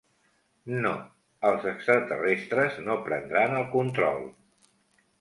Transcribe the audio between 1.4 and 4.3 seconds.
els extraterrestres no prendran el control.